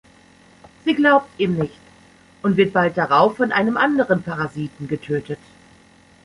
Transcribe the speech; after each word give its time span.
Sie 0.83 0.95
glaubt 0.95 1.27
ihm 1.39 1.53
nicht 1.59 1.77
und 2.41 2.57
wird 2.57 2.73
bald 2.73 2.97
darauf 2.97 3.37
von 3.37 3.51
einem 3.51 3.77
anderen 3.77 4.23
Parasiten 4.23 4.87
getötet. 4.87 5.37